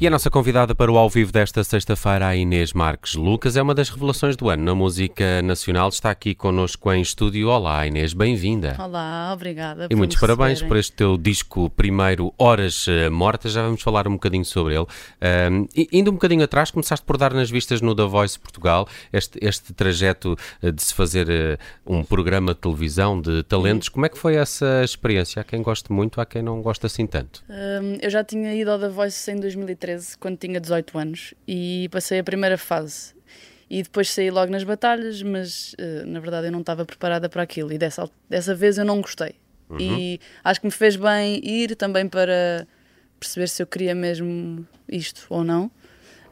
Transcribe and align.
E 0.00 0.08
a 0.08 0.10
nossa 0.10 0.28
convidada 0.28 0.74
para 0.74 0.90
o 0.90 0.98
ao 0.98 1.08
vivo 1.08 1.30
desta 1.30 1.62
sexta-feira, 1.62 2.26
a 2.26 2.36
Inês 2.36 2.72
Marques 2.72 3.14
Lucas, 3.14 3.56
é 3.56 3.62
uma 3.62 3.74
das 3.74 3.88
revelações 3.88 4.36
do 4.36 4.48
ano 4.50 4.64
na 4.64 4.74
música 4.74 5.40
nacional. 5.40 5.88
Está 5.88 6.10
aqui 6.10 6.34
connosco 6.34 6.92
em 6.92 7.00
estúdio. 7.00 7.48
Olá, 7.48 7.86
Inês, 7.86 8.12
bem-vinda. 8.12 8.76
Olá, 8.76 9.30
obrigada. 9.32 9.86
E 9.88 9.94
muitos 9.94 10.18
parabéns 10.18 10.60
por 10.60 10.76
este 10.76 10.92
teu 10.92 11.16
disco 11.16 11.70
primeiro, 11.70 12.34
Horas 12.36 12.88
uh, 12.88 13.08
Mortas. 13.10 13.52
Já 13.52 13.62
vamos 13.62 13.82
falar 13.82 14.08
um 14.08 14.14
bocadinho 14.14 14.44
sobre 14.44 14.74
ele. 14.74 14.86
Um, 15.52 15.68
indo 15.92 16.10
um 16.10 16.14
bocadinho 16.14 16.42
atrás, 16.42 16.72
começaste 16.72 17.06
por 17.06 17.16
dar 17.16 17.32
nas 17.32 17.48
vistas 17.48 17.80
no 17.80 17.94
The 17.94 18.04
Voice 18.04 18.36
Portugal, 18.36 18.88
este, 19.12 19.38
este 19.40 19.72
trajeto 19.72 20.36
uh, 20.60 20.72
de 20.72 20.82
se 20.82 20.92
fazer 20.92 21.28
uh, 21.28 21.58
um 21.86 22.02
programa 22.02 22.52
de 22.52 22.60
televisão 22.60 23.20
de 23.20 23.44
talentos. 23.44 23.88
Como 23.88 24.04
é 24.04 24.08
que 24.08 24.18
foi 24.18 24.34
essa 24.34 24.82
experiência? 24.82 25.40
Há 25.40 25.44
quem 25.44 25.62
goste 25.62 25.92
muito, 25.92 26.20
há 26.20 26.26
quem 26.26 26.42
não 26.42 26.60
gosta 26.60 26.88
assim 26.88 27.06
tanto. 27.06 27.44
Um, 27.48 27.96
eu 28.02 28.10
já 28.10 28.24
tinha 28.24 28.52
ido 28.54 28.72
ao 28.72 28.78
The 28.78 28.88
Voice 28.88 29.30
em 29.30 29.36
2013, 29.36 29.84
quando 30.20 30.36
tinha 30.36 30.60
18 30.60 30.98
anos, 30.98 31.34
e 31.46 31.88
passei 31.90 32.18
a 32.18 32.24
primeira 32.24 32.58
fase. 32.58 33.14
E 33.68 33.82
depois 33.82 34.10
saí 34.10 34.30
logo 34.30 34.52
nas 34.52 34.62
batalhas, 34.62 35.22
mas 35.22 35.74
uh, 35.74 36.06
na 36.06 36.20
verdade 36.20 36.48
eu 36.48 36.52
não 36.52 36.60
estava 36.60 36.84
preparada 36.84 37.28
para 37.28 37.42
aquilo. 37.42 37.72
E 37.72 37.78
dessa, 37.78 38.08
dessa 38.28 38.54
vez 38.54 38.78
eu 38.78 38.84
não 38.84 39.00
gostei. 39.00 39.34
Uhum. 39.68 39.78
E 39.80 40.20
acho 40.44 40.60
que 40.60 40.66
me 40.66 40.72
fez 40.72 40.96
bem 40.96 41.40
ir 41.42 41.74
também 41.74 42.06
para 42.06 42.66
perceber 43.18 43.48
se 43.48 43.62
eu 43.62 43.66
queria 43.66 43.94
mesmo 43.94 44.66
isto 44.88 45.26
ou 45.30 45.42
não. 45.42 45.70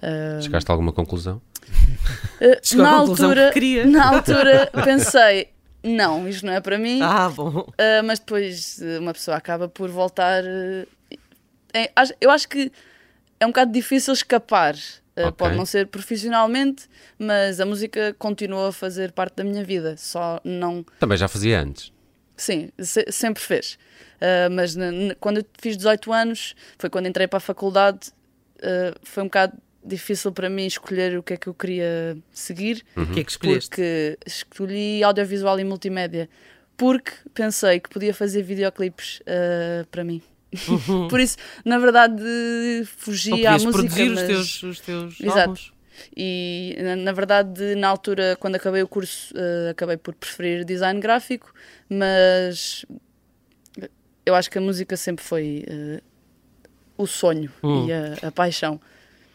Uh, 0.03 0.43
Chegaste 0.43 0.71
a 0.71 0.75
alguma 0.75 0.93
conclusão? 0.93 1.41
Uh, 2.43 2.77
na, 2.77 2.91
altura, 2.91 3.53
na 3.87 4.09
altura 4.09 4.69
pensei, 4.83 5.51
não, 5.85 6.29
isto 6.29 6.45
não 6.45 6.53
é 6.53 6.61
para 6.61 6.77
mim. 6.77 7.01
Ah, 7.01 7.29
bom. 7.29 7.61
Uh, 7.61 8.03
mas 8.05 8.19
depois 8.19 8.81
uma 8.99 9.13
pessoa 9.13 9.37
acaba 9.37 9.69
por 9.69 9.89
voltar. 9.89 10.43
Uh, 10.43 10.87
é, 11.73 11.93
eu 12.21 12.31
acho 12.31 12.49
que 12.49 12.73
é 13.43 13.47
um 13.47 13.51
bocado 13.51 13.73
difícil 13.73 14.13
escapar. 14.15 14.75
Uh, 15.17 15.21
okay. 15.21 15.33
Pode 15.33 15.57
não 15.57 15.67
ser 15.67 15.89
profissionalmente, 15.89 16.89
mas 17.19 17.61
a 17.61 17.67
música 17.67 18.15
continua 18.19 18.69
a 18.69 18.73
fazer 18.73 19.13
parte 19.13 19.37
da 19.37 19.45
minha 19.45 19.65
vida. 19.65 19.97
Só 19.99 20.41
não. 20.45 20.85
Também 20.99 21.19
já 21.19 21.29
fazia 21.29 21.61
antes? 21.61 21.93
Sim, 22.37 22.71
se, 22.79 23.05
sempre 23.11 23.43
fez. 23.43 23.79
Uh, 24.17 24.51
mas 24.53 24.77
quando 25.21 25.39
eu 25.39 25.45
fiz 25.61 25.77
18 25.77 26.13
anos, 26.13 26.55
foi 26.79 26.89
quando 26.89 27.09
entrei 27.09 27.27
para 27.27 27.39
a 27.39 27.41
faculdade, 27.41 28.11
uh, 28.59 28.99
foi 29.03 29.25
um 29.25 29.27
bocado 29.27 29.59
difícil 29.85 30.31
para 30.31 30.49
mim 30.49 30.65
escolher 30.65 31.19
o 31.19 31.23
que 31.23 31.35
é 31.35 31.37
que 31.37 31.49
eu 31.49 31.55
queria 31.55 32.17
seguir. 32.31 32.85
Uhum. 32.97 33.03
O 33.03 33.07
que 33.13 33.21
é 33.21 33.25
que 33.25 33.31
escolheste? 33.33 33.69
Porque 33.69 34.19
escolhi 34.25 35.03
audiovisual 35.03 35.59
e 35.59 35.65
multimédia. 35.65 36.31
Porque 36.77 37.13
pensei 37.35 37.81
que 37.81 37.91
podia 37.91 38.15
fazer 38.15 38.43
videoclipes 38.43 39.21
para 39.91 40.03
mim. 40.03 40.23
Uhum. 40.69 41.07
Por 41.09 41.21
isso, 41.21 41.37
na 41.65 41.79
verdade, 41.79 42.23
fugi 42.97 43.47
à 43.47 43.53
música. 43.53 43.73
produzir 43.73 44.11
mas... 44.11 44.21
os 44.21 44.27
teus, 44.27 44.63
os 44.63 44.81
teus 44.81 45.21
Exato. 45.21 45.41
Álbuns. 45.41 45.73
E 46.17 46.77
na, 46.81 46.97
na, 46.97 47.13
verdade, 47.13 47.75
na 47.75 47.89
altura, 47.89 48.37
quando 48.41 48.57
acabei 48.57 48.83
o 48.83 48.89
curso, 48.89 49.33
uh, 49.35 49.71
acabei 49.71 49.97
por 49.97 50.15
preferir 50.15 50.65
design 50.65 50.99
gráfico, 51.01 51.53
mas 51.89 52.85
eu 54.25 54.35
acho 54.35 54.51
que 54.51 54.59
a 54.59 54.61
música 54.61 54.97
sempre 54.97 55.25
foi 55.25 55.65
uh, 55.69 56.03
o 56.97 57.07
sonho 57.07 57.51
hum. 57.63 57.87
e 57.87 57.93
a, 57.93 58.29
a, 58.29 58.33
paixão. 58.33 58.81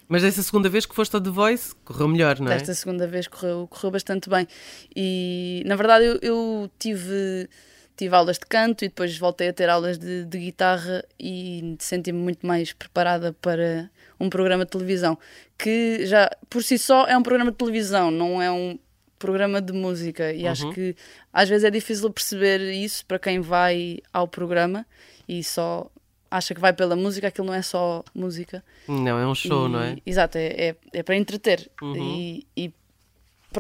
Mas 0.08 0.22
dessa 0.22 0.42
segunda 0.42 0.70
vez 0.70 0.86
que 0.86 0.96
foste 0.96 1.14
ao 1.16 1.22
The 1.22 1.30
Voice, 1.30 1.76
correu 1.84 2.08
melhor, 2.08 2.40
não 2.40 2.52
é? 2.52 2.56
Desta 2.56 2.74
segunda 2.74 3.06
vez 3.06 3.28
correu, 3.28 3.68
correu 3.70 3.92
bastante 3.92 4.30
bem. 4.30 4.48
E 4.96 5.64
na 5.66 5.76
verdade, 5.76 6.06
eu, 6.06 6.20
eu 6.22 6.72
tive 6.80 7.50
tive 7.98 8.16
aulas 8.16 8.38
de 8.38 8.46
canto 8.46 8.86
e 8.86 8.88
depois 8.88 9.18
voltei 9.18 9.50
a 9.50 9.54
ter 9.54 9.70
aulas 9.70 9.98
de, 9.98 10.24
de 10.26 10.38
guitarra 10.38 11.04
e 11.20 11.76
senti-me 11.80 12.20
muito 12.20 12.46
mais 12.46 12.72
preparada 12.72 13.34
para 13.34 13.90
um 14.20 14.30
programa 14.30 14.64
de 14.64 14.72
televisão 14.72 15.18
que 15.58 16.06
já 16.06 16.30
por 16.50 16.64
si 16.64 16.78
só 16.78 17.06
é 17.08 17.18
um 17.18 17.24
programa 17.24 17.52
de 17.52 17.58
televisão, 17.58 18.12
não 18.12 18.42
é 18.42 18.52
um 18.52 18.78
programa 19.18 19.60
de 19.60 19.74
música 19.74 20.32
e 20.32 20.44
uhum. 20.44 20.52
acho 20.52 20.72
que 20.72 20.96
às 21.34 21.50
vezes 21.50 21.64
é 21.66 21.72
difícil 21.72 22.10
perceber 22.12 22.62
isso 22.72 23.04
para 23.06 23.18
quem 23.18 23.40
vai 23.42 23.98
ao 24.14 24.28
programa 24.28 24.86
e 25.28 25.44
só 25.44 25.90
acha 26.30 26.54
que 26.54 26.62
vai 26.62 26.74
pela 26.74 26.96
música, 26.96 27.28
aquilo 27.28 27.48
não 27.48 27.54
é 27.54 27.62
só 27.62 28.04
música. 28.14 28.64
Não, 28.88 29.18
é 29.18 29.26
um 29.26 29.34
show, 29.34 29.68
e, 29.68 29.72
não 29.72 29.82
é? 29.82 29.98
Exato, 30.06 30.38
é, 30.38 30.48
é, 30.48 30.76
é 30.94 31.04
para 31.04 31.16
entreter. 31.16 31.70
Uhum. 31.82 31.96
E, 31.96 32.48
e 32.56 32.74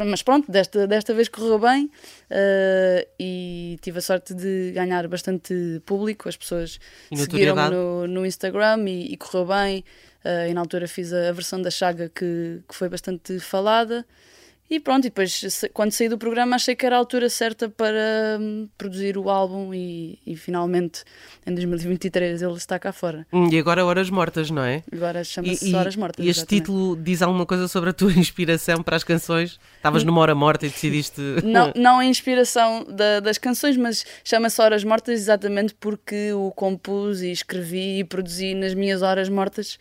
mas 0.05 0.21
pronto, 0.21 0.51
desta, 0.51 0.87
desta 0.87 1.13
vez 1.13 1.29
correu 1.29 1.59
bem 1.59 1.85
uh, 1.85 3.07
e 3.19 3.77
tive 3.81 3.99
a 3.99 4.01
sorte 4.01 4.33
de 4.33 4.71
ganhar 4.73 5.07
bastante 5.07 5.81
público. 5.85 6.27
As 6.27 6.37
pessoas 6.37 6.79
seguiram-me 7.13 7.69
no, 7.69 8.07
no 8.07 8.25
Instagram 8.25 8.87
e, 8.87 9.13
e 9.13 9.17
correu 9.17 9.45
bem. 9.45 9.83
Uh, 10.25 10.49
e 10.49 10.53
na 10.53 10.61
altura 10.61 10.87
fiz 10.87 11.13
a, 11.13 11.29
a 11.29 11.31
versão 11.31 11.61
da 11.61 11.71
Chaga 11.71 12.09
que, 12.09 12.61
que 12.67 12.75
foi 12.75 12.89
bastante 12.89 13.39
falada. 13.39 14.05
E 14.69 14.79
pronto, 14.79 15.05
e 15.05 15.09
depois 15.09 15.65
quando 15.73 15.91
saí 15.91 16.09
do 16.09 16.17
programa 16.17 16.55
achei 16.57 16.75
que 16.75 16.85
era 16.85 16.95
a 16.95 16.99
altura 16.99 17.29
certa 17.29 17.69
para 17.69 18.37
hum, 18.39 18.67
produzir 18.77 19.17
o 19.17 19.29
álbum 19.29 19.73
e, 19.73 20.19
e, 20.25 20.35
finalmente 20.35 21.03
em 21.45 21.53
2023 21.53 22.41
ele 22.41 22.53
está 22.53 22.77
cá 22.77 22.91
fora. 22.91 23.25
Hum, 23.31 23.49
e 23.49 23.57
agora 23.57 23.85
Horas 23.85 24.09
Mortas, 24.09 24.51
não 24.51 24.63
é? 24.63 24.83
Agora 24.91 25.23
chama-se 25.23 25.73
Horas 25.73 25.95
Mortas. 25.95 26.25
E 26.25 26.29
este 26.29 26.41
exatamente. 26.41 26.61
título 26.61 26.97
diz 26.97 27.21
alguma 27.21 27.45
coisa 27.45 27.67
sobre 27.69 27.91
a 27.91 27.93
tua 27.93 28.11
inspiração 28.19 28.83
para 28.83 28.97
as 28.97 29.03
canções? 29.05 29.57
Estavas 29.77 30.03
numa 30.03 30.19
hora 30.19 30.35
morta 30.35 30.65
e 30.65 30.69
decidiste. 30.69 31.21
Não, 31.43 31.71
não 31.75 31.99
a 31.99 32.05
inspiração 32.05 32.85
da, 32.89 33.19
das 33.19 33.37
canções, 33.37 33.77
mas 33.77 34.05
chama-se 34.23 34.61
Horas 34.61 34.83
Mortas 34.83 35.19
exatamente 35.19 35.73
porque 35.73 36.33
o 36.33 36.51
compus 36.51 37.21
e 37.21 37.31
escrevi 37.31 37.99
e 37.99 38.03
produzi 38.03 38.53
nas 38.53 38.73
minhas 38.73 39.01
horas 39.01 39.29
mortas 39.29 39.77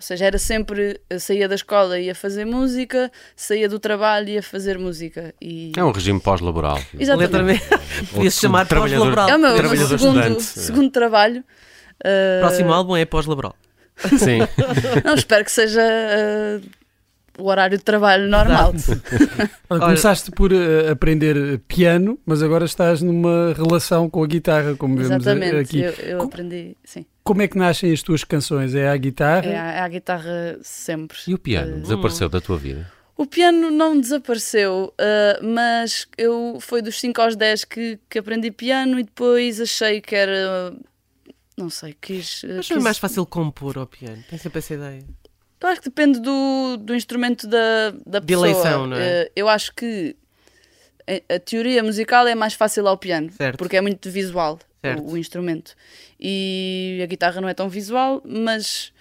ou 0.00 0.02
seja, 0.02 0.24
era 0.24 0.38
sempre, 0.38 0.98
saía 1.18 1.46
da 1.46 1.54
escola 1.54 1.98
e 2.00 2.06
ia 2.06 2.14
fazer 2.14 2.46
música, 2.46 3.12
saía 3.36 3.68
do 3.68 3.78
trabalho 3.78 4.30
e 4.30 4.32
ia 4.32 4.42
fazer 4.42 4.78
música. 4.78 5.34
E... 5.38 5.72
É 5.76 5.84
um 5.84 5.92
regime 5.92 6.18
pós-laboral. 6.18 6.80
Exatamente. 6.98 7.62
Podia-se 8.10 8.40
chamar 8.40 8.66
pós-laboral. 8.66 9.28
É 9.28 9.36
o 9.36 9.38
meu, 9.38 9.52
meu 9.62 9.98
segundo, 9.98 10.40
segundo 10.40 10.90
trabalho. 10.90 11.44
Uh... 12.00 12.40
Próximo 12.40 12.72
álbum 12.72 12.96
é 12.96 13.04
pós-laboral. 13.04 13.54
Sim. 14.18 14.38
Não, 15.04 15.12
espero 15.12 15.44
que 15.44 15.52
seja 15.52 15.82
uh, 15.82 16.66
o 17.38 17.48
horário 17.48 17.78
de 17.78 17.84
trabalho 17.84 18.28
normal. 18.28 18.72
Olha, 19.68 19.80
começaste 19.80 20.30
por 20.30 20.52
uh, 20.52 20.90
aprender 20.90 21.58
piano, 21.66 22.18
mas 22.26 22.42
agora 22.42 22.64
estás 22.64 23.02
numa 23.02 23.54
relação 23.54 24.08
com 24.08 24.22
a 24.22 24.26
guitarra, 24.26 24.74
como 24.76 24.96
vemos 24.96 25.10
aqui. 25.10 25.22
Exatamente, 25.22 25.78
eu, 25.78 25.92
eu 26.06 26.22
aprendi, 26.22 26.76
sim. 26.84 27.04
Como 27.22 27.42
é 27.42 27.48
que 27.48 27.56
nascem 27.56 27.92
as 27.92 28.02
tuas 28.02 28.24
canções? 28.24 28.74
É 28.74 28.88
a 28.88 28.96
guitarra? 28.96 29.46
É 29.46 29.58
a, 29.58 29.72
é 29.72 29.80
a 29.80 29.88
guitarra 29.88 30.58
sempre. 30.62 31.18
E 31.28 31.34
o 31.34 31.38
piano? 31.38 31.76
Uh, 31.76 31.80
desapareceu 31.80 32.28
da 32.28 32.40
tua 32.40 32.58
vida? 32.58 32.90
O 33.16 33.26
piano 33.26 33.70
não 33.70 34.00
desapareceu, 34.00 34.94
uh, 34.98 35.46
mas 35.46 36.08
eu 36.16 36.56
foi 36.58 36.80
dos 36.80 36.98
5 36.98 37.20
aos 37.20 37.36
10 37.36 37.64
que, 37.64 37.98
que 38.08 38.18
aprendi 38.18 38.50
piano 38.50 38.98
e 38.98 39.02
depois 39.02 39.60
achei 39.60 40.00
que 40.00 40.16
era. 40.16 40.72
Não 41.56 41.68
sei, 41.68 41.94
quis. 42.00 42.42
Mas 42.56 42.66
quis... 42.66 42.76
é 42.78 42.80
mais 42.80 42.96
fácil 42.96 43.26
compor 43.26 43.76
ao 43.76 43.86
piano? 43.86 44.24
Tem 44.30 44.38
sempre 44.38 44.60
essa 44.60 44.72
ideia. 44.72 45.04
Eu 45.60 45.68
acho 45.68 45.80
que 45.80 45.88
depende 45.88 46.20
do, 46.20 46.76
do 46.78 46.94
instrumento 46.94 47.46
da, 47.46 47.90
da 48.06 48.20
pessoa. 48.20 48.46
De 48.46 48.52
eleição, 48.52 48.86
não 48.86 48.96
é? 48.96 49.24
Uh, 49.24 49.30
eu 49.36 49.48
acho 49.48 49.74
que 49.74 50.16
a 51.28 51.38
teoria 51.38 51.82
musical 51.82 52.26
é 52.26 52.34
mais 52.34 52.54
fácil 52.54 52.86
ao 52.86 52.96
piano, 52.96 53.30
certo. 53.32 53.58
porque 53.58 53.76
é 53.76 53.80
muito 53.80 54.10
visual 54.10 54.58
o, 54.98 55.12
o, 55.12 55.18
instrumento. 55.18 55.74
E 56.18 57.00
a 57.02 57.06
guitarra 57.06 57.40
não 57.40 57.48
é 57.48 57.54
tão 57.54 57.68
visual, 57.68 58.22
mas 58.24 58.92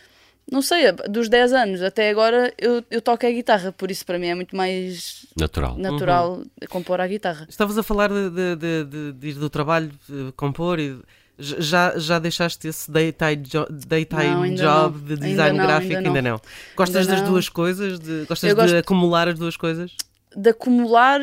não 0.52 0.62
sei, 0.62 0.92
dos 1.10 1.30
10 1.30 1.54
anos 1.54 1.82
até 1.84 2.10
agora 2.10 2.52
eu, 2.58 2.84
eu 2.90 3.02
toco 3.02 3.26
a 3.26 3.30
guitarra, 3.30 3.72
por 3.72 3.92
isso 3.92 4.06
para 4.06 4.18
mim 4.18 4.28
é 4.28 4.36
muito 4.36 4.56
mais 4.56 5.28
natural, 5.38 5.78
natural 5.78 6.32
uhum. 6.38 6.46
compor 6.70 7.00
a 7.00 7.08
guitarra. 7.08 7.46
Estavas 7.48 7.78
a 7.78 7.84
falar 7.84 8.10
de, 8.10 8.30
de, 8.30 8.86
de, 8.86 9.14
de 9.14 9.28
ir 9.28 9.34
do 9.34 9.50
trabalho, 9.50 9.92
de 10.08 10.32
compor 10.34 10.80
e. 10.80 11.00
Já, 11.40 11.98
já 11.98 12.20
deixaste 12.20 12.68
esse 12.68 12.92
daytime, 12.92 13.44
jo 13.46 13.66
daytime 13.70 14.50
não, 14.50 14.56
job 14.56 14.98
não. 14.98 15.06
de 15.06 15.16
design 15.16 15.52
ainda 15.52 15.64
gráfico? 15.64 15.96
Ainda 15.96 16.10
não. 16.10 16.16
Ainda 16.16 16.30
não. 16.30 16.42
Gostas 16.76 17.08
ainda 17.08 17.22
das 17.22 17.30
duas 17.30 17.48
coisas? 17.48 18.00
De, 18.00 18.26
gostas 18.26 18.50
Eu 18.50 18.56
de 18.56 18.62
gosto 18.62 18.76
acumular 18.76 19.28
as 19.28 19.40
duas 19.40 19.56
coisas? 19.56 19.96
De 20.36 20.50
acumular, 20.50 21.22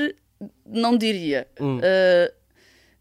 não 0.65 0.97
diria. 0.97 1.47
Hum. 1.61 1.79
Uh, 1.79 2.33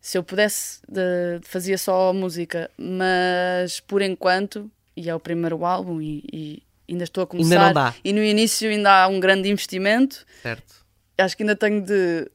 se 0.01 0.17
eu 0.17 0.23
pudesse, 0.23 0.81
de, 0.87 1.39
fazia 1.41 1.77
só 1.77 2.13
música, 2.13 2.69
mas 2.77 3.79
por 3.79 4.01
enquanto, 4.01 4.69
e 4.95 5.09
é 5.09 5.15
o 5.15 5.19
primeiro 5.19 5.65
álbum, 5.65 6.01
e, 6.01 6.23
e 6.31 6.63
ainda 6.87 7.05
estou 7.05 7.23
a 7.23 7.27
começar. 7.27 7.53
Ainda 7.53 7.65
não 7.65 7.73
dá. 7.73 7.95
E 8.03 8.13
no 8.13 8.23
início 8.23 8.69
ainda 8.69 9.03
há 9.03 9.07
um 9.07 9.19
grande 9.19 9.49
investimento. 9.49 10.25
Certo. 10.43 10.85
Acho 11.17 11.37
que 11.37 11.43
ainda 11.43 11.55
tenho 11.55 11.81
de 11.81 12.29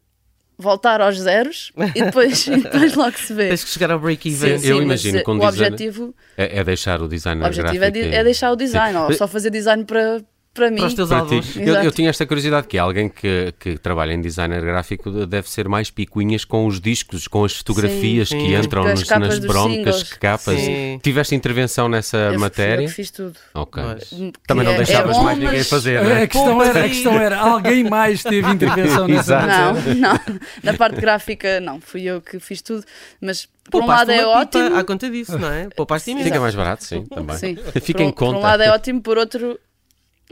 voltar 0.61 1.01
aos 1.01 1.19
zeros 1.19 1.73
e 1.95 2.03
depois, 2.05 2.47
e 2.49 2.57
depois 2.61 2.95
logo 2.95 3.17
se 3.19 3.33
vê. 3.35 3.49
Tens 3.49 3.65
que 3.65 3.71
chegar 3.71 3.91
ao 3.91 3.99
break-even. 3.99 4.53
Eu 4.53 4.59
sim, 4.59 4.83
imagino 4.83 5.19
um 5.19 5.39
o 5.47 5.51
designer- 5.51 5.73
objetivo, 5.73 6.15
É, 6.37 6.59
é 6.61 6.65
deixar 6.65 7.01
o 7.03 7.09
designer 7.09 7.43
o 7.43 7.47
objetivo 7.47 7.85
é, 7.85 7.91
de- 7.91 8.01
é 8.15 8.23
deixar 8.25 8.53
o 8.53 8.57
design, 8.57 8.97
Sim. 8.99 9.05
ou 9.05 9.13
só 9.15 9.27
fazer 9.27 9.51
design 9.51 9.85
para, 9.85 10.23
para 10.53 10.71
mim. 10.71 10.79
Para 10.79 10.87
os 10.87 10.95
teus 10.95 11.13
álbuns. 11.13 11.57
Eu, 11.57 11.75
eu, 11.77 11.93
tinha 11.93 12.11
esta 12.11 12.27
curiosidade 12.27 12.67
que 12.67 12.77
alguém 12.77 13.09
que, 13.09 13.55
que 13.59 13.79
trabalha 13.79 14.13
em 14.13 14.21
designer 14.21 14.61
gráfico 14.61 15.11
deve 15.27 15.49
ser 15.49 15.69
mais 15.69 15.91
picuinhas 15.91 16.45
com 16.45 16.67
os 16.67 16.81
discos, 16.81 17.29
com 17.29 17.45
as 17.45 17.57
fotografias 17.57 18.29
sim, 18.29 18.39
que 18.39 18.47
sim. 18.47 18.57
entram 18.57 18.85
nos, 18.85 19.09
nas 19.09 19.39
broncas, 19.39 20.03
que 20.03 20.19
capas. 20.19 20.59
Sim. 20.59 20.99
Tiveste 21.03 21.35
intervenção 21.35 21.89
nessa 21.89 22.17
eu 22.17 22.41
matéria? 22.41 22.85
Eu 22.85 22.89
fiz 22.89 23.11
tudo. 23.11 23.35
Ok. 23.55 23.83
Mas, 23.83 24.11
Também 24.47 24.65
não 24.65 24.73
é- 24.73 24.77
deixavas 24.79 25.17
é 25.17 25.19
bom, 25.19 25.25
mais 25.25 25.39
ninguém 25.39 25.59
mas... 25.59 25.69
fazer, 25.69 26.03
não 26.03 26.11
é? 26.11 26.23
A 26.23 26.27
questão, 26.27 26.63
era, 26.63 26.85
a 26.85 26.89
questão 26.89 27.15
era, 27.15 27.39
alguém 27.39 27.85
mais 27.85 28.23
teve 28.23 28.49
intervenção 28.51 29.07
nessa 29.07 29.41
matéria? 29.41 29.95
Não, 29.95 30.13
não. 30.13 30.21
Na 30.65 30.75
parte 30.75 31.01
gráfica, 31.01 31.61
não. 31.61 31.81
Fui 31.81 32.03
eu 32.03 32.21
que 32.21 32.41
fiz 32.41 32.61
tudo, 32.61 32.85
mas 33.21 33.49
por 33.71 33.85
um 33.85 33.87
lado 33.87 34.11
é 34.11 34.27
ótimo. 34.27 34.77
À 34.77 34.83
conta 34.83 35.09
disso, 35.09 35.39
não 35.39 35.51
é? 35.51 35.69
Poupaste 35.77 36.13
Fica 36.23 36.41
mais 36.41 36.55
barato, 36.55 36.85
sim, 36.85 37.07
também. 37.07 37.37
Sim. 37.37 37.57
Fica 37.81 38.01
por, 38.01 38.09
em 38.09 38.11
conta. 38.11 38.33
Por 38.33 38.39
um 38.39 38.43
lado 38.43 38.63
é 38.63 38.71
ótimo, 38.71 39.01
por 39.01 39.17
outro 39.17 39.59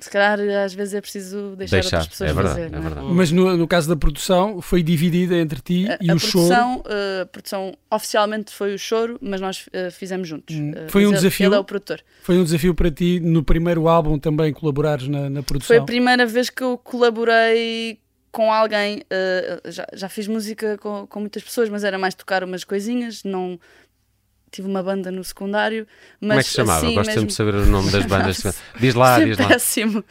se 0.00 0.10
calhar 0.10 0.38
às 0.64 0.74
vezes 0.74 0.94
é 0.94 1.00
preciso 1.00 1.54
deixar, 1.56 1.76
deixar. 1.76 1.96
outras 1.98 2.08
pessoas 2.08 2.30
é 2.30 2.34
verdade, 2.34 2.54
fazer. 2.54 2.66
É 2.74 2.80
verdade. 2.80 3.06
É? 3.06 3.12
Mas 3.12 3.32
no, 3.32 3.56
no 3.56 3.66
caso 3.66 3.88
da 3.88 3.96
produção, 3.96 4.60
foi 4.60 4.82
dividida 4.82 5.36
entre 5.36 5.60
ti 5.60 5.88
a, 5.88 5.98
e 6.00 6.10
a 6.10 6.14
o 6.14 6.18
produção, 6.18 6.82
choro? 6.82 6.88
Uh, 6.88 7.22
a 7.22 7.26
produção 7.26 7.74
oficialmente 7.90 8.52
foi 8.52 8.74
o 8.74 8.78
choro, 8.78 9.18
mas 9.20 9.40
nós 9.40 9.66
uh, 9.68 9.90
fizemos 9.90 10.28
juntos. 10.28 10.54
Hum. 10.54 10.70
Uh, 10.70 10.90
foi 10.90 11.06
um 11.06 11.12
desafio. 11.12 11.46
Ele 11.46 11.54
é 11.54 11.58
o 11.58 11.64
produtor. 11.64 12.00
Foi 12.22 12.38
um 12.38 12.44
desafio 12.44 12.74
para 12.74 12.90
ti 12.90 13.20
no 13.20 13.42
primeiro 13.42 13.88
álbum 13.88 14.18
também 14.18 14.52
colaborares 14.52 15.08
na, 15.08 15.28
na 15.28 15.42
produção? 15.42 15.68
Foi 15.68 15.78
a 15.78 15.84
primeira 15.84 16.26
vez 16.26 16.50
que 16.50 16.62
eu 16.62 16.78
colaborei 16.78 17.98
com 18.30 18.52
alguém. 18.52 19.02
já, 19.66 19.86
já 19.94 20.08
fiz 20.08 20.28
música 20.28 20.78
com, 20.78 21.06
com 21.06 21.20
muitas 21.20 21.42
pessoas, 21.42 21.68
mas 21.68 21.82
era 21.82 21.98
mais 21.98 22.14
tocar 22.14 22.44
umas 22.44 22.62
coisinhas, 22.62 23.24
não 23.24 23.58
tive 24.50 24.68
uma 24.68 24.82
banda 24.82 25.10
no 25.10 25.22
secundário. 25.24 25.86
Mas 26.20 26.28
Como 26.28 26.32
é 26.32 26.42
que 26.42 26.48
se 26.48 26.54
chamava? 26.56 26.78
Assim, 26.86 26.94
Gosto 26.94 27.06
mesmo... 27.06 27.12
sempre 27.12 27.28
de 27.28 27.34
saber 27.34 27.54
o 27.54 27.66
nome 27.66 27.90
das 27.90 28.04
bandas. 28.06 28.62
diz 28.78 28.94
lá, 28.94 29.20
diz 29.20 29.38
lá. 29.38 29.48
péssimo. 29.48 30.04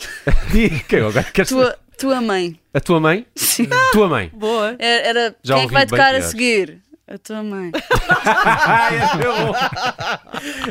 tua, 1.48 1.78
tua 1.98 2.20
mãe. 2.20 2.58
A 2.72 2.80
tua 2.80 3.00
mãe? 3.00 3.26
Sim. 3.34 3.68
Tua 3.92 4.08
mãe. 4.08 4.30
Boa. 4.34 4.76
Era, 4.78 5.08
era 5.08 5.36
Já 5.42 5.54
quem 5.54 5.64
é 5.64 5.66
que 5.66 5.72
vai 5.72 5.86
tocar 5.86 6.14
a 6.14 6.22
seguir? 6.22 6.80
A 7.10 7.18
tua 7.18 7.42
mãe. 7.42 7.72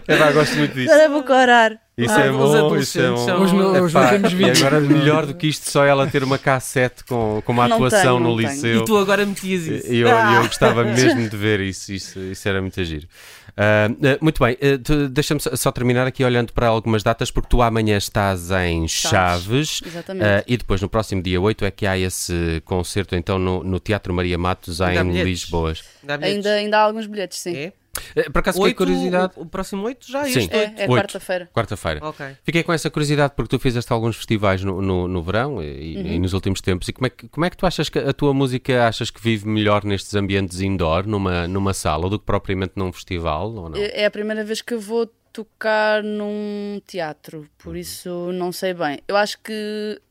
é, 0.07 0.31
gosto 0.31 0.55
muito 0.55 0.73
disso. 0.73 0.89
Agora 0.89 1.09
vou 1.09 1.23
corar. 1.23 1.71
Isso 1.97 2.13
ah, 2.13 2.21
é 2.21 2.31
bom, 2.31 2.77
isso 2.77 2.97
é 2.97 3.09
bom. 3.11 3.41
Hoje 3.41 3.53
não, 3.53 3.83
hoje 3.83 3.93
não 3.93 4.09
temos 4.09 4.31
vídeo. 4.31 4.55
E 4.55 4.57
agora, 4.57 4.79
melhor 4.79 5.25
do 5.25 5.33
que 5.33 5.47
isto, 5.47 5.69
só 5.69 5.83
ela 5.83 6.07
ter 6.07 6.23
uma 6.23 6.37
cassete 6.37 7.03
com, 7.03 7.43
com 7.45 7.51
uma 7.51 7.67
não 7.67 7.75
atuação 7.75 8.17
tenho, 8.17 8.29
no 8.29 8.39
liceu. 8.39 8.83
E 8.83 8.85
tu 8.85 8.97
agora 8.97 9.25
metias 9.25 9.67
isso. 9.67 9.91
E 9.91 9.97
eu, 9.97 10.07
ah. 10.07 10.35
eu 10.35 10.43
gostava 10.47 10.85
mesmo 10.85 11.27
de 11.27 11.35
ver 11.35 11.59
isso, 11.59 11.91
isso, 11.91 12.17
isso 12.17 12.47
era 12.47 12.61
muito 12.61 12.81
giro. 12.85 13.05
Uh, 13.49 14.17
muito 14.21 14.43
bem, 14.43 14.55
uh, 14.55 15.09
deixa-me 15.09 15.39
só 15.39 15.71
terminar 15.71 16.07
aqui 16.07 16.23
olhando 16.23 16.53
para 16.53 16.67
algumas 16.67 17.03
datas, 17.03 17.31
porque 17.31 17.49
tu 17.49 17.61
amanhã 17.61 17.97
estás 17.97 18.51
em 18.51 18.87
Chaves, 18.87 19.81
Exatamente. 19.85 20.25
Uh, 20.25 20.43
e 20.47 20.57
depois 20.57 20.81
no 20.81 20.89
próximo 20.89 21.21
dia 21.21 21.39
8 21.39 21.65
é 21.65 21.71
que 21.71 21.85
há 21.85 21.97
esse 21.97 22.61
concerto 22.65 23.15
então 23.15 23.39
no, 23.39 23.63
no 23.63 23.79
Teatro 23.79 24.13
Maria 24.13 24.37
Matos 24.37 24.79
em 24.79 25.23
Lisboa. 25.23 25.73
Ainda, 26.21 26.53
ainda 26.53 26.77
há 26.79 26.81
alguns 26.81 27.07
bilhetes, 27.07 27.39
sim. 27.39 27.55
É? 27.55 27.73
Eh, 28.15 28.29
por 28.29 28.39
acaso 28.39 28.59
8, 28.59 28.69
fiquei 28.69 28.85
curiosidade. 28.85 29.33
O, 29.35 29.41
o, 29.41 29.45
próximo 29.45 29.83
8 29.83 30.11
já 30.11 30.21
é 30.21 30.31
Sim, 30.31 30.39
este 30.39 30.55
É, 30.55 30.73
é 30.77 30.87
quarta-feira. 30.87 31.49
Quarta-feira. 31.53 32.07
Okay. 32.07 32.37
Fiquei 32.43 32.63
com 32.63 32.73
essa 32.73 32.89
curiosidade 32.89 33.33
porque 33.35 33.49
tu 33.49 33.59
fizeste 33.59 33.91
alguns 33.91 34.15
festivais 34.15 34.63
no, 34.63 34.81
no, 34.81 35.07
no 35.07 35.23
verão 35.23 35.61
e, 35.61 35.97
uhum. 35.97 36.07
e, 36.07 36.19
nos 36.19 36.33
últimos 36.33 36.61
tempos. 36.61 36.87
E 36.87 36.93
como 36.93 37.07
é, 37.07 37.09
que, 37.09 37.27
como 37.27 37.45
é 37.45 37.49
que 37.49 37.57
tu 37.57 37.65
achas 37.65 37.89
que 37.89 37.99
a 37.99 38.13
tua 38.13 38.33
música 38.33 38.87
achas 38.87 39.09
que 39.09 39.21
vive 39.21 39.47
melhor 39.47 39.83
nestes 39.83 40.15
ambientes 40.15 40.61
indoor, 40.61 41.07
numa, 41.07 41.47
numa 41.47 41.73
sala, 41.73 42.09
do 42.09 42.19
que 42.19 42.25
propriamente 42.25 42.73
num 42.75 42.91
festival? 42.91 43.53
Ou 43.53 43.69
não? 43.69 43.77
É, 43.77 44.01
é 44.01 44.05
a 44.05 44.11
primeira 44.11 44.43
vez 44.43 44.61
que 44.61 44.73
eu 44.73 44.79
vou 44.79 45.09
tocar 45.31 46.03
num 46.03 46.81
teatro, 46.85 47.47
por 47.57 47.71
uhum. 47.71 47.77
isso 47.77 48.31
não 48.33 48.51
sei 48.51 48.73
bem. 48.73 48.99
Eu 49.07 49.15
acho 49.15 49.39
que. 49.39 50.01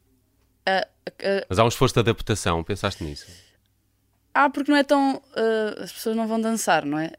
A, 0.67 0.79
a, 0.79 1.47
Mas 1.49 1.59
há 1.59 1.65
um 1.65 1.69
esforço 1.69 1.95
de 1.95 2.01
adaptação, 2.01 2.63
pensaste 2.63 3.03
nisso? 3.03 3.27
Ah, 4.35 4.49
porque 4.49 4.71
não 4.71 4.79
é 4.79 4.85
tão. 4.85 5.17
Uh, 5.17 5.83
as 5.83 5.93
pessoas 5.93 6.15
não 6.15 6.29
vão 6.29 6.41
dançar, 6.41 6.85
não 6.85 6.99
é? 6.99 7.13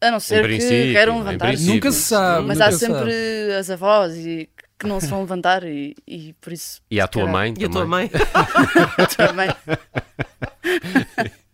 A 0.00 0.10
não 0.10 0.20
ser 0.20 0.46
que 0.46 0.58
queiram 0.92 1.18
levantar. 1.18 1.56
Nunca 1.58 1.90
se 1.90 2.02
sabe. 2.02 2.46
Mas 2.46 2.60
há 2.60 2.70
sempre 2.72 3.12
sabe. 3.12 3.54
as 3.58 3.70
avós 3.70 4.16
e 4.16 4.48
que 4.78 4.86
não 4.86 5.00
se 5.00 5.06
vão 5.06 5.20
levantar 5.20 5.64
e, 5.64 5.94
e 6.06 6.34
por 6.34 6.52
isso. 6.52 6.82
E 6.90 7.00
a 7.00 7.08
tua 7.08 7.26
mãe? 7.26 7.54
E 7.58 7.64
a 7.64 7.68
tua 7.68 7.86
mãe? 7.86 8.10
a 8.98 9.06
tua 9.06 9.32
mãe. 9.32 9.48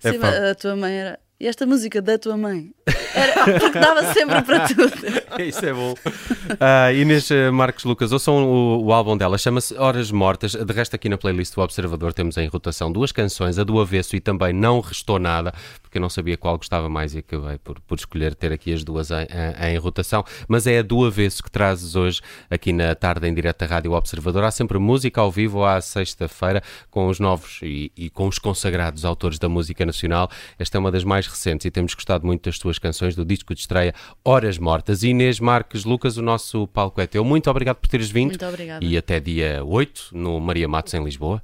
Sim, 0.00 0.18
a 0.50 0.54
tua 0.54 0.76
mãe 0.76 0.94
era. 0.94 1.18
E 1.40 1.46
esta 1.46 1.64
música 1.64 2.02
da 2.02 2.18
tua 2.18 2.36
mãe? 2.36 2.70
Era, 3.14 3.44
porque 3.58 3.78
dava 3.78 4.12
sempre 4.12 4.42
para 4.42 4.68
tudo. 4.68 4.92
Isso 5.42 5.64
é 5.64 5.72
bom. 5.72 5.92
Uh, 5.94 6.94
Inês 6.94 7.30
eh, 7.30 7.50
Marcos 7.50 7.84
Lucas, 7.84 8.12
ouçam 8.12 8.44
o, 8.44 8.84
o 8.84 8.92
álbum 8.92 9.16
dela, 9.16 9.38
chama-se 9.38 9.74
Horas 9.78 10.10
Mortas. 10.10 10.52
De 10.52 10.72
resto, 10.74 10.96
aqui 10.96 11.08
na 11.08 11.16
playlist 11.16 11.54
do 11.54 11.62
Observador 11.62 12.12
temos 12.12 12.36
em 12.36 12.46
rotação 12.46 12.92
duas 12.92 13.10
canções, 13.10 13.58
a 13.58 13.64
do 13.64 13.80
avesso 13.80 14.16
e 14.16 14.20
também 14.20 14.52
Não 14.52 14.80
Restou 14.80 15.18
Nada, 15.18 15.54
porque 15.80 15.96
eu 15.96 16.02
não 16.02 16.10
sabia 16.10 16.36
qual 16.36 16.58
gostava 16.58 16.90
mais 16.90 17.14
e 17.14 17.20
acabei 17.20 17.56
por, 17.56 17.80
por 17.80 17.96
escolher 17.96 18.34
ter 18.34 18.52
aqui 18.52 18.74
as 18.74 18.84
duas 18.84 19.10
em, 19.10 19.26
em, 19.62 19.72
em 19.72 19.78
rotação. 19.78 20.22
Mas 20.46 20.66
é 20.66 20.80
a 20.80 20.82
do 20.82 21.06
avesso 21.06 21.42
que 21.42 21.50
trazes 21.50 21.96
hoje 21.96 22.20
aqui 22.50 22.70
na 22.70 22.94
tarde 22.94 23.26
em 23.26 23.32
direto 23.32 23.60
da 23.60 23.66
Rádio 23.66 23.92
Observador. 23.92 24.44
Há 24.44 24.50
sempre 24.50 24.78
música 24.78 25.22
ao 25.22 25.30
vivo 25.30 25.64
à 25.64 25.80
sexta-feira 25.80 26.62
com 26.90 27.08
os 27.08 27.18
novos 27.18 27.60
e, 27.62 27.90
e 27.96 28.10
com 28.10 28.28
os 28.28 28.38
consagrados 28.38 29.06
autores 29.06 29.38
da 29.38 29.48
música 29.48 29.86
nacional. 29.86 30.30
Esta 30.58 30.76
é 30.76 30.78
uma 30.78 30.92
das 30.92 31.02
mais 31.02 31.29
recentes 31.30 31.64
e 31.64 31.70
temos 31.70 31.94
gostado 31.94 32.26
muito 32.26 32.44
das 32.44 32.58
tuas 32.58 32.78
canções 32.78 33.14
do 33.14 33.24
disco 33.24 33.54
de 33.54 33.60
estreia 33.60 33.94
Horas 34.24 34.58
Mortas. 34.58 35.02
Inês 35.02 35.40
Marques 35.40 35.84
Lucas, 35.84 36.16
o 36.16 36.22
nosso 36.22 36.66
palco 36.68 37.00
é 37.00 37.06
teu. 37.06 37.24
Muito 37.24 37.48
obrigado 37.48 37.76
por 37.76 37.88
teres 37.88 38.10
vindo. 38.10 38.30
Muito 38.30 38.46
obrigada. 38.46 38.84
E 38.84 38.96
até 38.96 39.18
dia 39.20 39.64
8 39.64 40.10
no 40.12 40.38
Maria 40.40 40.68
Matos 40.68 40.92
em 40.94 41.02
Lisboa. 41.02 41.42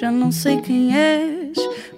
Já 0.00 0.10
não 0.10 0.32
sei 0.32 0.58
quem 0.62 0.96
és 0.96 1.29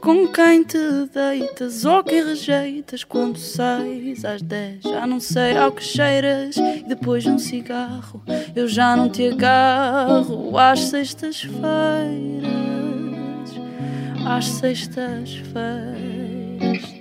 com 0.02 0.26
quem 0.26 0.64
te 0.64 0.78
deitas 1.14 1.84
ou 1.84 2.02
quem 2.02 2.24
rejeitas 2.24 3.04
quando 3.04 3.38
sais 3.38 4.24
às 4.24 4.42
10 4.42 4.82
Já 4.82 5.06
não 5.06 5.20
sei 5.20 5.56
ao 5.56 5.70
que 5.70 5.82
cheiras 5.82 6.56
e 6.56 6.84
depois 6.88 7.22
de 7.22 7.30
um 7.30 7.38
cigarro 7.38 8.20
Eu 8.54 8.66
já 8.66 8.96
não 8.96 9.08
te 9.08 9.28
agarro. 9.28 10.58
Às 10.58 10.80
sextas-feiras 10.80 11.62
Às 14.26 14.46
sextas-feiras 14.46 16.91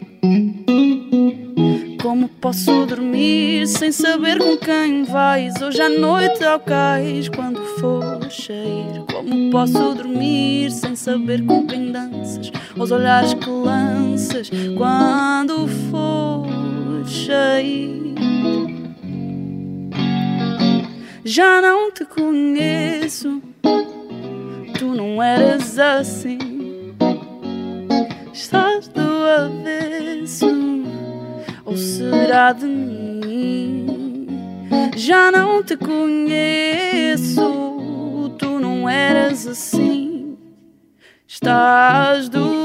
como 2.11 2.27
posso 2.27 2.85
dormir 2.85 3.65
sem 3.67 3.89
saber 3.89 4.37
com 4.37 4.57
quem 4.57 5.05
vais? 5.05 5.53
Hoje 5.61 5.81
à 5.81 5.87
noite 5.87 6.43
ao 6.43 6.59
cais, 6.59 7.29
quando 7.29 7.63
for 7.79 8.29
cheiro. 8.29 9.05
Como 9.09 9.49
posso 9.49 9.93
dormir 9.93 10.71
sem 10.71 10.93
saber 10.93 11.41
com 11.45 11.65
quem 11.65 11.93
danças? 11.93 12.51
Os 12.77 12.91
olhares 12.91 13.33
que 13.33 13.49
lanças, 13.49 14.51
quando 14.77 15.69
for 15.89 16.45
cheio. 17.07 18.13
Já 21.23 21.61
não 21.61 21.93
te 21.93 22.03
conheço, 22.03 23.41
tu 24.77 24.87
não 24.87 25.23
eras 25.23 25.79
assim. 25.79 26.37
Estás 28.33 28.70
ou 31.71 31.77
será 31.77 32.51
de 32.51 32.65
mim? 32.65 34.27
Já 34.97 35.31
não 35.31 35.63
te 35.63 35.77
conheço, 35.77 37.39
tu 38.37 38.59
não 38.59 38.89
eras 38.89 39.47
assim. 39.47 40.37
Estás 41.25 42.27
do 42.27 42.60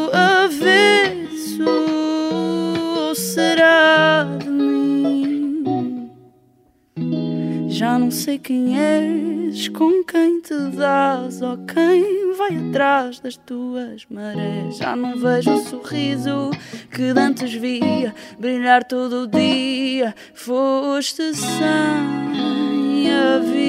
Já 7.78 7.99
não 7.99 8.11
sei 8.11 8.38
quem 8.38 8.75
és, 8.80 9.68
com 9.68 10.02
quem 10.02 10.40
te 10.40 10.54
dás, 10.75 11.42
ou 11.42 11.59
quem 11.59 12.33
vai 12.35 12.56
atrás 12.56 13.21
das 13.21 13.37
tuas 13.37 14.06
marés. 14.09 14.78
Já 14.78 14.97
não 14.97 15.18
vejo 15.18 15.52
o 15.52 15.59
sorriso 15.59 16.52
que 16.90 17.12
dantes 17.12 17.52
via 17.52 18.14
brilhar 18.38 18.83
todo 18.83 19.25
o 19.25 19.26
dia. 19.26 20.14
Foste 20.33 21.35
sem 21.35 23.12
aviso. 23.37 23.61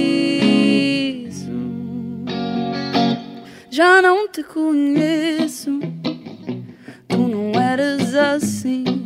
Já 3.70 4.02
não 4.02 4.30
te 4.30 4.42
conheço, 4.42 5.82
tu 7.10 7.18
não 7.18 7.62
eras 7.62 8.16
assim. 8.16 8.97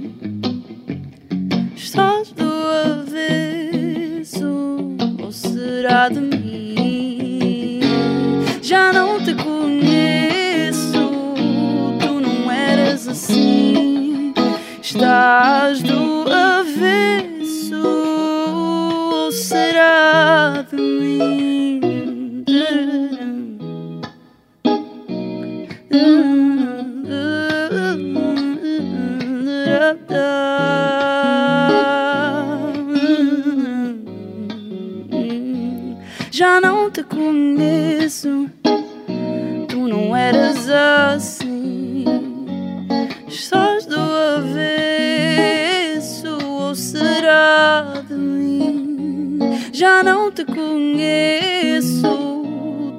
Já 49.81 50.03
não 50.03 50.31
te 50.31 50.45
conheço, 50.45 52.03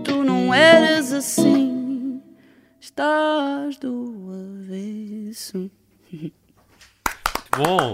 tu 0.02 0.24
não 0.24 0.52
eras 0.52 1.12
assim. 1.12 2.20
Estás 2.80 3.78
do 3.78 4.28
avesso. 4.64 5.70
Bom! 7.56 7.92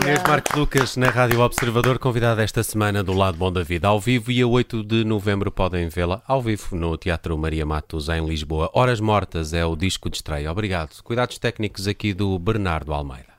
Inês 0.00 0.22
Marques 0.28 0.54
Lucas 0.54 0.96
na 0.96 1.10
Rádio 1.10 1.40
Observador, 1.40 1.98
convidada 1.98 2.44
esta 2.44 2.62
semana 2.62 3.02
do 3.02 3.12
Lado 3.12 3.36
Bom 3.36 3.50
da 3.50 3.64
Vida 3.64 3.88
ao 3.88 3.98
vivo 3.98 4.30
e 4.30 4.40
a 4.40 4.46
8 4.46 4.84
de 4.84 5.02
novembro 5.02 5.50
podem 5.50 5.88
vê-la 5.88 6.22
ao 6.24 6.40
vivo 6.40 6.76
no 6.76 6.96
Teatro 6.96 7.36
Maria 7.36 7.66
Matos 7.66 8.08
em 8.08 8.24
Lisboa. 8.24 8.70
Horas 8.74 9.00
Mortas 9.00 9.52
é 9.52 9.66
o 9.66 9.74
disco 9.74 10.08
de 10.08 10.18
estreia. 10.18 10.52
Obrigado. 10.52 11.02
Cuidados 11.02 11.36
técnicos 11.36 11.88
aqui 11.88 12.14
do 12.14 12.38
Bernardo 12.38 12.94
Almeida. 12.94 13.34